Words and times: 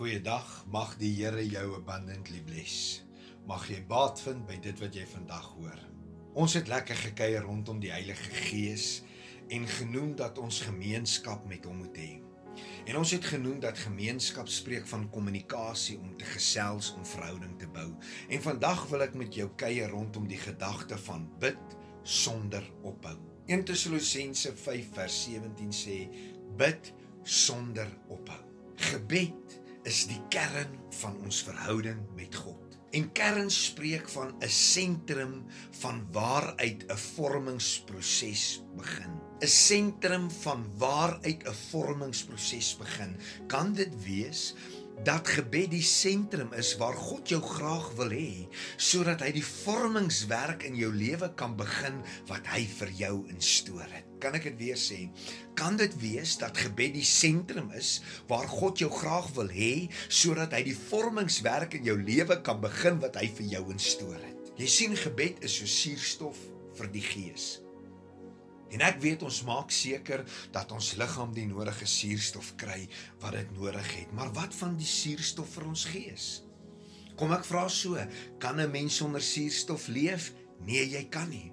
Goeiedag. 0.00 0.64
Mag 0.72 0.94
die 0.96 1.10
Here 1.12 1.42
jou 1.44 1.74
abundantly 1.76 2.38
bless. 2.48 3.02
Mag 3.44 3.66
jy 3.68 3.82
baat 3.84 4.22
vind 4.24 4.46
by 4.48 4.56
dit 4.64 4.78
wat 4.80 4.94
jy 4.96 5.02
vandag 5.04 5.50
hoor. 5.58 5.82
Ons 6.40 6.54
het 6.56 6.70
lekker 6.72 6.96
gekuier 6.96 7.44
rondom 7.44 7.82
die 7.82 7.90
Heilige 7.92 8.32
Gees 8.46 9.02
en 9.52 9.68
genoem 9.68 10.14
dat 10.16 10.40
ons 10.40 10.62
gemeenskap 10.64 11.44
met 11.52 11.68
hom 11.68 11.82
moet 11.82 12.00
hê. 12.00 12.08
En 12.88 12.96
ons 13.02 13.12
het 13.12 13.28
genoem 13.28 13.60
dat 13.60 13.84
gemeenskap 13.84 14.48
spreek 14.48 14.88
van 14.88 15.04
kommunikasie 15.12 15.98
om 16.00 16.16
te 16.16 16.32
gesels 16.32 16.94
om 16.96 17.04
verhouding 17.04 17.58
te 17.60 17.68
bou. 17.68 17.90
En 18.32 18.48
vandag 18.48 18.86
wil 18.88 19.04
ek 19.04 19.20
met 19.20 19.36
jou 19.36 19.50
kuier 19.60 19.92
rondom 19.92 20.24
die 20.32 20.40
gedagte 20.40 20.96
van 21.10 21.28
bid 21.44 21.80
sonder 22.08 22.64
ophou. 22.80 23.18
1 23.52 23.68
Tessalonisense 23.68 24.56
5 24.64 24.94
vers 24.96 25.24
17 25.28 25.80
sê 25.84 26.04
bid 26.56 26.94
sonder 27.20 27.98
ophou. 28.08 28.46
Gebed 28.80 29.60
is 29.90 30.04
die 30.06 30.20
kern 30.30 30.76
van 31.00 31.16
ons 31.24 31.40
verhouding 31.42 31.98
met 32.14 32.36
God. 32.38 32.76
En 32.94 33.08
kern 33.14 33.50
spreek 33.50 34.08
van 34.10 34.34
'n 34.38 34.48
sentrum 34.48 35.34
van 35.82 36.06
waaruit 36.12 36.84
'n 36.86 36.96
vormingsproses 37.14 38.62
begin. 38.76 39.12
'n 39.40 39.46
Sentrum 39.46 40.30
van 40.30 40.66
waaruit 40.78 41.42
'n 41.46 41.58
vormingsproses 41.70 42.76
begin. 42.76 43.16
Kan 43.46 43.74
dit 43.74 43.94
wees 44.04 44.54
dat 45.04 45.28
gebed 45.32 45.70
die 45.72 45.84
sentrum 45.84 46.50
is 46.52 46.74
waar 46.80 46.96
God 46.96 47.30
jou 47.32 47.40
graag 47.40 47.86
wil 47.96 48.10
hê 48.12 48.48
sodat 48.76 49.22
hy 49.24 49.30
die 49.38 49.44
vormingswerk 49.46 50.66
in 50.68 50.76
jou 50.76 50.90
lewe 50.92 51.30
kan 51.40 51.54
begin 51.56 52.02
wat 52.28 52.50
hy 52.52 52.66
vir 52.78 52.92
jou 52.98 53.14
instoor 53.32 53.86
het. 53.88 54.04
Kan 54.20 54.36
ek 54.36 54.50
dit 54.50 54.58
weer 54.60 54.80
sê? 54.80 55.06
Kan 55.56 55.78
dit 55.80 55.94
wees 56.02 56.36
dat 56.42 56.60
gebed 56.60 56.92
die 56.98 57.06
sentrum 57.06 57.72
is 57.76 57.94
waar 58.28 58.48
God 58.50 58.82
jou 58.82 58.90
graag 58.92 59.30
wil 59.38 59.48
hê 59.54 59.88
sodat 60.08 60.52
hy 60.56 60.66
die 60.68 60.76
vormingswerk 60.76 61.78
in 61.80 61.88
jou 61.88 61.96
lewe 61.96 62.40
kan 62.44 62.60
begin 62.60 63.00
wat 63.00 63.16
hy 63.22 63.30
vir 63.40 63.50
jou 63.56 63.64
instoor 63.72 64.20
het? 64.20 64.52
Jy 64.60 64.68
sien 64.68 65.00
gebed 65.00 65.40
is 65.46 65.56
so 65.62 65.70
suurstof 65.80 66.44
vir 66.76 66.92
die 66.92 67.04
gees. 67.04 67.60
En 68.70 68.84
ek 68.86 69.00
weet 69.02 69.22
ons 69.26 69.42
maak 69.48 69.72
seker 69.74 70.22
dat 70.54 70.70
ons 70.72 70.92
liggaam 71.00 71.32
die 71.34 71.46
nodige 71.50 71.86
suurstof 71.90 72.54
kry 72.60 72.84
wat 73.22 73.34
dit 73.38 73.56
nodig 73.58 73.88
het. 73.96 74.12
Maar 74.14 74.30
wat 74.36 74.54
van 74.54 74.76
die 74.78 74.88
suurstof 74.88 75.56
vir 75.58 75.66
ons 75.72 75.84
gees? 75.90 76.28
Kom 77.18 77.34
ek 77.36 77.44
vra 77.44 77.66
so, 77.68 77.98
kan 78.38 78.60
'n 78.60 78.70
mens 78.70 78.96
sonder 78.96 79.20
suurstof 79.20 79.88
leef? 79.88 80.32
Nee, 80.64 80.88
jy 80.88 81.04
kan 81.08 81.28
nie. 81.28 81.52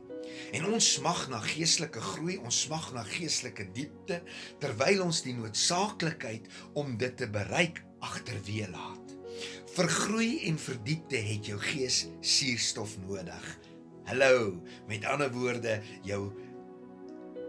En 0.54 0.66
ons 0.66 0.94
smag 0.94 1.28
na 1.30 1.40
geestelike 1.40 2.02
groei, 2.02 2.38
ons 2.38 2.62
smag 2.62 2.94
na 2.94 3.04
geestelike 3.04 3.68
diepte 3.74 4.22
terwyl 4.60 5.04
ons 5.08 5.22
die 5.26 5.34
noodsaaklikheid 5.34 6.48
om 6.74 6.98
dit 6.98 7.18
te 7.18 7.28
bereik 7.28 7.84
agterweë 8.00 8.70
laat. 8.72 9.16
Vir 9.76 9.88
groei 9.88 10.32
en 10.50 10.58
vir 10.58 10.78
diepte 10.84 11.20
het 11.22 11.50
jou 11.52 11.60
gees 11.62 12.08
suurstof 12.22 12.98
nodig. 13.04 13.48
Hallo, 14.08 14.64
met 14.88 15.06
ander 15.06 15.32
woorde, 15.34 15.82
jou 16.08 16.32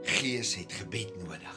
Gees 0.09 0.55
het 0.57 0.73
gebed 0.73 1.11
nodig. 1.21 1.57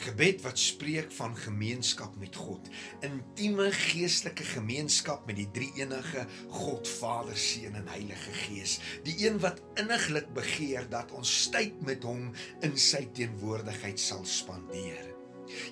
Gebed 0.00 0.40
wat 0.44 0.58
spreek 0.58 1.10
van 1.12 1.34
gemeenskap 1.36 2.14
met 2.20 2.36
God, 2.36 2.68
intieme 3.04 3.68
geestelike 3.72 4.44
gemeenskap 4.48 5.26
met 5.28 5.36
die 5.36 5.48
drie-enige 5.52 6.24
God 6.56 6.88
Vader, 6.88 7.36
Seun 7.36 7.76
en 7.76 7.88
Heilige 7.92 8.32
Gees, 8.44 8.78
die 9.04 9.16
een 9.26 9.36
wat 9.44 9.60
inniglik 9.80 10.32
begeer 10.36 10.88
dat 10.92 11.12
ons 11.16 11.34
tyd 11.52 11.76
met 11.84 12.04
hom 12.08 12.30
in 12.64 12.76
sy 12.80 13.04
teenwoordigheid 13.16 14.00
sal 14.00 14.24
spandeer. 14.24 15.12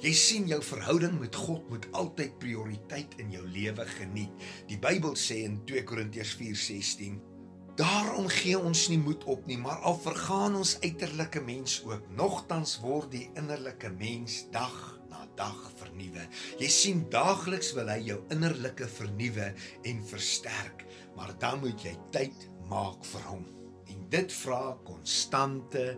Jy 0.05 0.13
sien 0.15 0.49
jou 0.51 0.61
verhouding 0.63 1.17
met 1.23 1.37
God 1.41 1.65
moet 1.73 1.89
altyd 1.97 2.37
prioriteit 2.43 3.17
in 3.23 3.33
jou 3.33 3.47
lewe 3.49 3.87
geniet. 3.97 4.51
Die 4.69 4.79
Bybel 4.79 5.17
sê 5.19 5.41
in 5.49 5.63
2 5.69 5.89
Korintiërs 5.89 6.37
4:16 6.39 7.34
Daarom 7.75 8.29
gee 8.31 8.55
ons 8.55 8.85
nie 8.87 9.01
moed 9.03 9.25
op 9.27 9.49
nie, 9.51 9.57
maar 9.59 9.81
al 9.89 9.97
vergaan 9.99 10.55
ons 10.61 10.77
uiterlike 10.85 11.41
mens 11.43 11.81
ook, 11.83 12.05
nogtans 12.15 12.77
word 12.79 13.11
die 13.11 13.25
innerlike 13.35 13.91
mens 13.99 14.45
dag 14.55 14.77
na 15.11 15.25
dag 15.35 15.59
vernuwe. 15.81 16.29
Jy 16.63 16.71
sien 16.71 17.03
daagliks 17.11 17.73
wil 17.75 17.91
hy 17.91 17.99
jou 18.13 18.21
innerlike 18.31 18.87
vernuwe 18.87 19.51
en 19.91 20.07
versterk, 20.07 20.87
maar 21.19 21.35
dan 21.43 21.59
moet 21.65 21.83
jy 21.83 21.97
tyd 22.15 22.47
maak 22.71 23.03
vir 23.11 23.27
hom. 23.33 23.45
En 23.91 24.09
dit 24.15 24.39
vra 24.45 24.77
konstante 24.87 25.89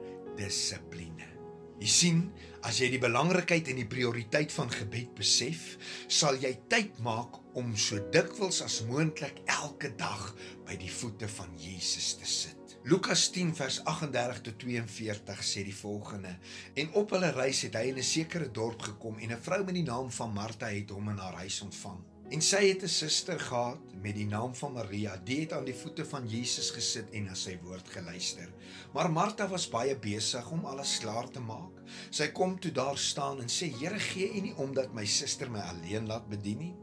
dissipline. 0.41 1.28
Jy 1.76 1.93
sien, 1.93 2.26
as 2.64 2.81
jy 2.81 2.88
die 2.94 3.04
belangrikheid 3.04 3.69
en 3.69 3.82
die 3.82 3.91
prioriteit 3.91 4.54
van 4.56 4.72
gebed 4.72 5.12
besef, 5.19 5.75
sal 6.08 6.41
jy 6.41 6.56
tyd 6.72 6.97
maak 7.04 7.37
om 7.56 7.72
so 7.81 8.00
dikwels 8.12 8.61
as 8.65 8.83
moontlik 8.84 9.39
elke 9.49 9.89
dag 9.97 10.28
by 10.69 10.77
die 10.77 10.91
voete 10.93 11.28
van 11.39 11.55
Jesus 11.56 12.12
te 12.21 12.28
sit. 12.28 12.75
Lukas 12.87 13.25
10 13.34 13.55
vers 13.59 13.78
38 13.89 14.43
tot 14.47 14.59
42 14.62 15.41
sê 15.43 15.65
die 15.67 15.75
volgende: 15.75 16.37
En 16.78 16.93
op 17.00 17.17
hulle 17.17 17.33
reis 17.34 17.65
het 17.67 17.78
hy 17.81 17.89
in 17.91 17.99
'n 17.99 18.11
sekere 18.17 18.50
dorp 18.50 18.83
gekom 18.83 19.17
en 19.19 19.33
'n 19.33 19.44
vrou 19.49 19.65
met 19.65 19.75
die 19.75 19.89
naam 19.89 20.11
van 20.11 20.33
Martha 20.33 20.69
het 20.69 20.91
hom 20.91 21.09
in 21.09 21.19
haar 21.19 21.41
huis 21.43 21.61
ontvang. 21.61 21.99
En 22.31 22.41
sy 22.43 22.69
het 22.69 22.83
'n 22.83 22.89
suster 22.89 23.41
gehad 23.41 23.78
met 24.03 24.15
die 24.15 24.27
naam 24.27 24.55
van 24.55 24.73
Maria. 24.73 25.17
Die 25.25 25.41
het 25.41 25.53
aan 25.53 25.65
die 25.65 25.75
voete 25.75 26.05
van 26.05 26.28
Jesus 26.28 26.71
gesit 26.71 27.11
en 27.11 27.25
na 27.25 27.34
sy 27.34 27.59
woord 27.62 27.88
geluister. 27.88 28.49
Maar 28.93 29.11
Martha 29.11 29.49
was 29.49 29.69
baie 29.69 29.97
besig 29.97 30.50
om 30.50 30.65
alles 30.65 30.99
klaar 30.99 31.31
te 31.31 31.41
maak. 31.41 31.83
Sy 32.11 32.28
kom 32.28 32.61
toe 32.61 32.73
daar 32.73 32.99
staan 32.99 33.41
en 33.41 33.49
sê: 33.49 33.71
"Here, 33.78 33.99
gee 33.99 34.37
U 34.37 34.41
nie 34.41 34.56
omdat 34.56 34.93
my 34.93 35.06
suster 35.06 35.50
my 35.50 35.61
alleen 35.61 36.06
laat 36.06 36.28
bedien 36.28 36.59
nie? 36.59 36.75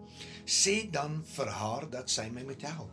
Sê 0.46 0.90
dan 0.92 1.22
vir 1.36 1.50
haar 1.60 1.90
dat 1.90 2.10
sy 2.10 2.30
my 2.30 2.44
moet 2.44 2.62
help." 2.62 2.92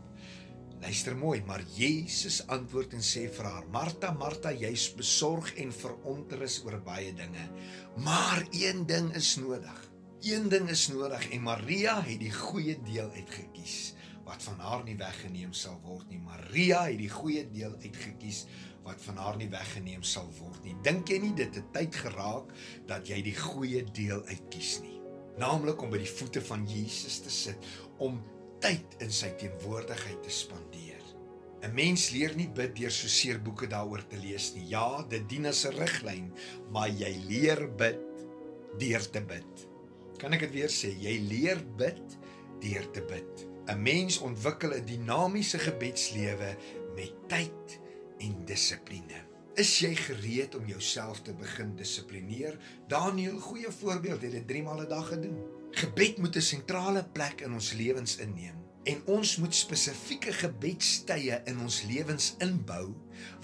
Luister 0.80 1.16
mooi, 1.16 1.42
maar 1.44 1.60
Jesus 1.76 2.40
antwoord 2.48 2.94
en 2.96 3.04
sê 3.04 3.26
vir 3.28 3.44
haar: 3.44 3.66
"Martha, 3.68 4.12
Martha, 4.12 4.52
jy's 4.52 4.88
besorg 4.96 5.52
en 5.60 5.72
verontrus 5.72 6.62
oor 6.64 6.80
baie 6.80 7.12
dinge, 7.12 7.50
maar 7.96 8.46
een 8.50 8.86
ding 8.86 9.14
is 9.14 9.36
nodig." 9.36 9.90
Een 10.20 10.48
ding 10.48 10.68
is 10.68 10.88
nodig 10.88 11.30
en 11.32 11.42
Maria 11.42 11.94
het 12.04 12.20
die 12.20 12.32
goeie 12.32 12.74
deel 12.84 13.08
uitgekies 13.10 13.94
wat 14.24 14.42
van 14.42 14.58
haar 14.60 14.84
nie 14.84 14.96
weggeneem 15.00 15.54
sal 15.56 15.80
word 15.80 16.10
nie. 16.12 16.20
Maria 16.20 16.82
het 16.90 16.98
die 17.00 17.08
goeie 17.08 17.46
deel 17.48 17.72
uitgekies 17.80 18.44
wat 18.84 19.00
van 19.00 19.16
haar 19.16 19.40
nie 19.40 19.48
weggeneem 19.48 20.04
sal 20.04 20.28
word 20.38 20.60
nie. 20.64 20.76
Dink 20.84 21.08
jy 21.08 21.18
nie 21.24 21.34
dit 21.40 21.56
het 21.56 21.72
tyd 21.72 21.96
geraak 22.04 22.52
dat 22.88 23.08
jy 23.08 23.22
die 23.24 23.36
goeie 23.36 23.84
deel 23.96 24.20
uitkies 24.28 24.78
nie? 24.84 24.99
Naamlik 25.40 25.80
om 25.82 25.92
by 25.92 26.02
die 26.02 26.10
voete 26.10 26.42
van 26.44 26.66
Jesus 26.68 27.20
te 27.24 27.32
sit 27.32 27.68
om 28.04 28.18
tyd 28.60 28.98
in 29.00 29.12
sy 29.14 29.30
teenwoordigheid 29.40 30.20
te 30.24 30.32
spandeer. 30.34 31.00
'n 31.60 31.74
Mens 31.76 32.10
leer 32.12 32.32
nie 32.36 32.48
bid 32.48 32.74
deur 32.76 32.92
so 32.92 33.08
seer 33.08 33.40
boeke 33.44 33.68
daaroor 33.68 34.02
te 34.08 34.16
lees 34.20 34.52
nie. 34.56 34.66
Ja, 34.72 35.02
dit 35.08 35.28
dien 35.28 35.46
as 35.46 35.64
'n 35.66 35.76
riglyn, 35.76 36.32
maar 36.72 36.88
jy 36.88 37.12
leer 37.28 37.68
bid 37.76 38.00
deur 38.80 39.04
te 39.10 39.20
bid. 39.20 39.66
Kan 40.18 40.32
ek 40.32 40.40
dit 40.40 40.52
weer 40.52 40.72
sê? 40.72 40.92
Jy 40.92 41.16
leer 41.28 41.60
bid 41.76 42.18
deur 42.60 42.90
te 42.92 43.02
bid. 43.02 43.48
'n 43.68 43.82
Mens 43.82 44.18
ontwikkel 44.18 44.74
'n 44.74 44.84
dinamiese 44.84 45.58
gebedslewe 45.58 46.56
met 46.96 47.12
tyd 47.28 47.80
en 48.18 48.44
dissipline. 48.44 49.29
Is 49.58 49.72
jy 49.82 49.94
gereed 49.98 50.54
om 50.54 50.66
jouself 50.66 51.22
te 51.26 51.32
begin 51.34 51.74
dissiplineer? 51.76 52.54
Daniël, 52.88 53.38
goeie 53.42 53.70
voorbeeld, 53.80 54.22
het 54.22 54.32
dit 54.32 54.46
3 54.48 54.62
maal 54.62 54.82
'n 54.82 54.88
dag 54.88 55.08
gedoen. 55.08 55.38
Gebed 55.70 56.18
moet 56.18 56.36
'n 56.36 56.40
sentrale 56.40 57.04
plek 57.04 57.40
in 57.40 57.52
ons 57.52 57.72
lewens 57.72 58.16
inneem 58.16 58.60
en 58.84 59.02
ons 59.12 59.36
moet 59.36 59.54
spesifieke 59.54 60.32
gebedstye 60.32 61.42
in 61.44 61.60
ons 61.60 61.82
lewens 61.82 62.34
inbou 62.38 62.94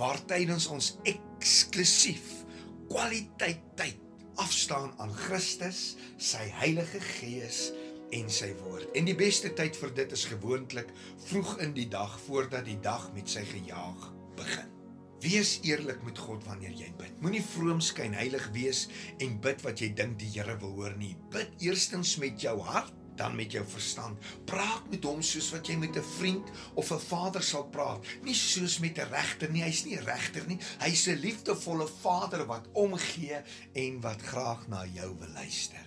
waar 0.00 0.21
tydens 0.25 0.67
ons 0.72 0.94
eksklusief 1.03 2.44
kwaliteit 2.88 3.61
tyd 3.77 4.00
afstaan 4.34 4.93
aan 5.00 5.12
Christus, 5.15 5.97
sy 6.17 6.44
Heilige 6.61 7.00
Gees 7.00 7.73
en 8.11 8.31
sy 8.31 8.53
woord. 8.61 8.91
En 8.94 9.09
die 9.09 9.17
beste 9.17 9.53
tyd 9.56 9.76
vir 9.76 9.94
dit 9.94 10.12
is 10.12 10.25
gewoonlik 10.25 10.93
vroeg 11.26 11.58
in 11.58 11.73
die 11.76 11.88
dag 11.88 12.20
voordat 12.26 12.64
die 12.64 12.81
dag 12.81 13.12
met 13.17 13.29
sy 13.29 13.44
gejaag 13.49 14.12
begin. 14.37 14.75
Wees 15.25 15.59
eerlik 15.65 16.03
met 16.05 16.19
God 16.19 16.45
wanneer 16.45 16.75
jy 16.77 16.91
bid. 16.99 17.15
Moenie 17.25 17.45
vroom 17.45 17.81
skyn 17.81 18.13
heilig 18.17 18.51
wees 18.53 18.87
en 19.23 19.39
bid 19.41 19.63
wat 19.65 19.81
jy 19.81 19.89
dink 19.97 20.19
die 20.21 20.29
Here 20.35 20.59
wil 20.61 20.75
hoor 20.77 20.97
nie. 21.01 21.15
Bid 21.33 21.55
eerstens 21.65 22.17
met 22.21 22.41
jou 22.41 22.59
hart 22.61 22.93
dan 23.17 23.33
met 23.37 23.53
jou 23.53 23.65
verstand. 23.65 24.21
Praat 24.45 24.91
met 24.93 25.05
hom 25.09 25.23
soos 25.25 25.49
wat 25.55 25.69
jy 25.69 25.77
met 25.81 25.97
'n 25.97 26.05
vriend 26.19 26.51
of 26.75 26.93
'n 26.93 27.01
vader 27.01 27.43
sal 27.43 27.65
praat, 27.65 28.05
nie 28.23 28.35
soos 28.35 28.79
met 28.79 28.99
'n 28.99 29.09
regter 29.11 29.51
nie. 29.51 29.63
Hy's 29.63 29.85
nie 29.85 29.97
'n 29.97 30.05
regter 30.05 30.47
nie. 30.47 30.59
Hy's 30.81 31.07
'n 31.09 31.21
liefdevolle 31.21 31.89
vader 31.89 32.47
wat 32.47 32.69
omgee 32.73 33.41
en 33.73 34.01
wat 34.01 34.21
graag 34.23 34.69
na 34.69 34.85
jou 34.85 35.17
wil 35.19 35.29
luister. 35.29 35.86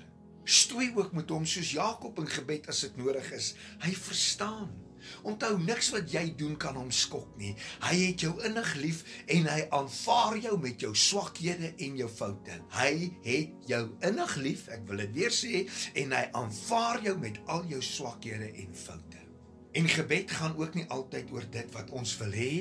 Stoei 0.49 0.89
ook 0.95 1.11
met 1.13 1.29
hom 1.29 1.45
soos 1.45 1.75
Jakob 1.77 2.17
in 2.19 2.29
gebed 2.29 2.69
as 2.71 2.81
dit 2.87 2.95
nodig 2.97 3.27
is. 3.37 3.51
Hy 3.83 3.91
verstaan. 3.93 4.71
Onthou 5.29 5.53
niks 5.61 5.91
wat 5.93 6.09
jy 6.11 6.23
doen 6.37 6.55
kan 6.59 6.77
hom 6.77 6.89
skok 6.93 7.29
nie. 7.37 7.53
Hy 7.85 7.93
het 8.01 8.25
jou 8.25 8.33
innig 8.47 8.71
lief 8.81 9.03
en 9.29 9.45
hy 9.49 9.59
aanvaar 9.77 10.39
jou 10.41 10.55
met 10.61 10.81
jou 10.81 10.91
swakhede 10.97 11.71
en 11.77 12.01
jou 12.01 12.09
foute. 12.09 12.57
Hy 12.75 12.91
het 13.27 13.69
jou 13.69 13.83
innig 14.09 14.35
lief, 14.41 14.65
ek 14.73 14.83
wil 14.89 15.05
dit 15.05 15.15
weer 15.21 15.33
sê, 15.33 15.63
en 16.01 16.17
hy 16.17 16.25
aanvaar 16.41 17.01
jou 17.05 17.15
met 17.21 17.39
al 17.47 17.65
jou 17.69 17.81
swakhede 17.85 18.51
en 18.65 18.75
foute. 18.75 19.23
En 19.77 19.89
gebed 19.93 20.33
gaan 20.33 20.57
ook 20.57 20.75
nie 20.75 20.87
altyd 20.89 21.31
oor 21.31 21.45
dit 21.53 21.75
wat 21.77 21.93
ons 21.93 22.17
wil 22.23 22.33
hê 22.33 22.53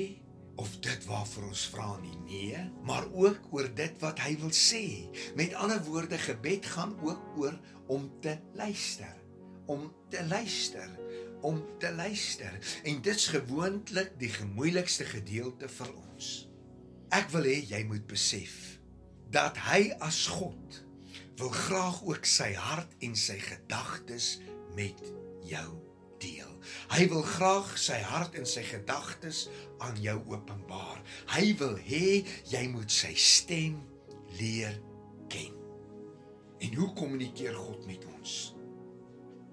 of 0.58 0.72
dit 0.82 1.05
waarvoor 1.06 1.49
ons 1.52 1.64
vra 1.72 1.93
nie, 2.02 2.16
nee, 2.26 2.62
maar 2.87 3.06
ook 3.14 3.52
oor 3.55 3.69
dit 3.78 4.00
wat 4.02 4.19
hy 4.25 4.34
wil 4.43 4.55
sê. 4.55 5.06
Met 5.38 5.55
ander 5.55 5.78
woorde, 5.87 6.19
gebed 6.19 6.66
gaan 6.66 6.96
ook 7.06 7.38
oor 7.38 7.55
om 7.87 8.10
te 8.25 8.34
luister, 8.58 9.14
om 9.66 9.87
te 10.10 10.25
luister 10.26 10.90
om 11.40 11.62
te 11.78 11.93
luister 11.94 12.58
en 12.82 13.02
dit's 13.02 13.28
gewoonlik 13.31 14.14
die 14.19 14.31
gemoeilikste 14.32 15.06
gedeelte 15.06 15.70
vir 15.70 15.93
ons. 15.94 16.31
Ek 17.14 17.31
wil 17.34 17.46
hê 17.49 17.58
jy 17.70 17.84
moet 17.88 18.06
besef 18.10 18.56
dat 19.32 19.58
hy 19.69 19.93
as 20.05 20.25
God 20.32 20.82
wil 21.38 21.52
graag 21.55 22.02
ook 22.08 22.26
sy 22.26 22.50
hart 22.58 22.96
en 23.05 23.14
sy 23.16 23.38
gedagtes 23.44 24.38
met 24.75 24.99
jou 25.46 25.69
deel. 25.70 25.88
Hy 26.93 27.06
wil 27.12 27.25
graag 27.26 27.75
sy 27.81 27.99
hart 28.11 28.37
en 28.38 28.47
sy 28.49 28.65
gedagtes 28.67 29.47
aan 29.85 29.99
jou 30.03 30.17
openbaar. 30.32 31.03
Hy 31.35 31.53
wil 31.61 31.76
hê 31.85 32.23
jy 32.50 32.65
moet 32.73 32.93
sy 32.93 33.15
stem 33.19 33.81
leer 34.41 34.76
ken. 35.32 35.55
En 36.59 36.75
hoe 36.75 36.93
kommunikeer 36.99 37.55
God 37.55 37.87
met 37.87 38.05
ons? 38.19 38.38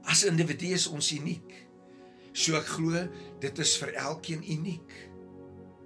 As 0.06 0.26
individue 0.28 0.76
is 0.78 0.88
ons 0.90 1.12
uniek. 1.16 1.52
So 2.36 2.58
ek 2.60 2.68
glo 2.78 3.06
dit 3.42 3.62
is 3.64 3.76
vir 3.82 3.96
elkeen 4.02 4.44
uniek. 4.44 4.96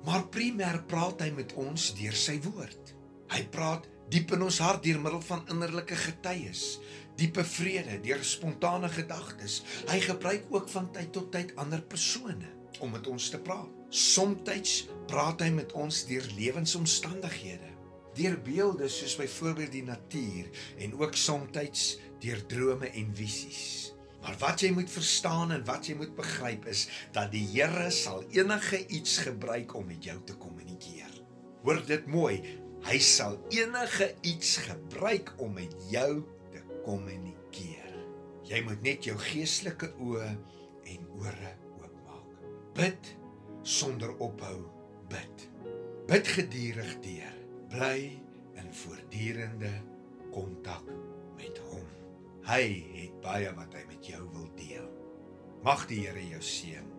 Maar 0.08 0.30
primêr 0.32 0.80
praat 0.90 1.26
hy 1.26 1.30
met 1.36 1.54
ons 1.60 1.90
deur 1.98 2.16
sy 2.16 2.38
woord. 2.46 2.94
Hy 3.30 3.42
praat 3.54 3.86
diep 4.10 4.32
in 4.34 4.46
ons 4.48 4.62
hart 4.64 4.82
deur 4.86 5.00
middel 5.02 5.22
van 5.28 5.44
innerlike 5.54 5.98
getuies, 6.00 6.80
diepe 7.20 7.44
vrede, 7.44 8.00
deur 8.04 8.24
spontane 8.24 8.90
gedagtes. 8.94 9.60
Hy 9.92 10.00
gebruik 10.06 10.48
ook 10.54 10.70
van 10.72 10.88
tyd 10.96 11.12
tot 11.16 11.32
tyd 11.36 11.52
ander 11.60 11.82
persone 11.84 12.56
om 12.80 12.94
met 12.96 13.08
ons 13.12 13.30
te 13.34 13.40
praat. 13.44 13.68
Somstyds 13.90 14.86
praat 15.10 15.42
hy 15.44 15.50
met 15.52 15.74
ons 15.78 16.04
deur 16.08 16.26
lewensomstandighede, 16.38 17.74
deur 18.16 18.38
beelde 18.46 18.90
soos 18.92 19.18
byvoorbeeld 19.20 19.74
die 19.74 19.86
natuur 19.88 20.50
en 20.86 20.96
ook 21.00 21.18
somstyds 21.18 21.96
deur 22.24 22.44
drome 22.52 22.92
en 22.94 23.16
visies. 23.18 23.90
Maar 24.20 24.36
wat 24.42 24.64
jy 24.64 24.72
moet 24.76 24.92
verstaan 24.92 25.54
en 25.56 25.64
wat 25.68 25.88
jy 25.88 25.96
moet 26.00 26.12
begryp 26.18 26.68
is 26.68 26.88
dat 27.16 27.32
die 27.32 27.46
Here 27.54 27.88
sal 27.96 28.26
enige 28.36 28.82
iets 28.88 29.18
gebruik 29.24 29.76
om 29.80 29.88
met 29.88 30.04
jou 30.04 30.18
te 30.28 30.36
kommunikeer. 30.36 31.14
Hoor 31.64 31.80
dit 31.88 32.08
mooi, 32.12 32.36
hy 32.88 33.00
sal 33.04 33.40
enige 33.56 34.12
iets 34.28 34.58
gebruik 34.68 35.34
om 35.40 35.56
met 35.56 35.74
jou 35.92 36.12
kommunikeer. 36.86 37.94
Jy 38.50 38.62
moet 38.66 38.82
net 38.86 39.06
jou 39.06 39.16
geestelike 39.22 39.92
oë 40.02 40.30
en 40.94 41.08
ore 41.20 41.54
oopmaak. 41.80 42.40
Bid 42.78 43.14
sonder 43.64 44.16
ophou 44.18 44.64
bid. 45.12 45.46
Bid 46.10 46.32
gedurig 46.36 46.96
deur. 47.06 47.36
Bly 47.70 48.00
in 48.58 48.72
voortdurende 48.74 49.74
kontak 50.34 50.88
met 51.38 51.60
hom. 51.70 51.86
Hy 52.50 52.64
het 52.96 53.20
baie 53.22 53.52
wat 53.58 53.76
hy 53.78 53.84
met 53.92 54.08
jou 54.10 54.24
wil 54.34 54.50
deel. 54.58 54.88
Mag 55.66 55.86
die 55.90 56.06
Here 56.08 56.24
jou 56.32 56.42
seën. 56.42 56.99